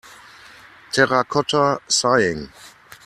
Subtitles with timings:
[0.91, 2.49] Terracotta Sighing.